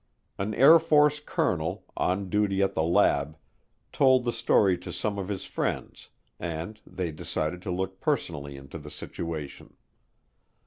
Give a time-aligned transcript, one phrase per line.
[0.39, 3.37] An Air Force colonel, on duty at the lab,
[3.91, 8.79] told the story to some of his friends, and they decided to look personally into
[8.79, 9.75] the situation.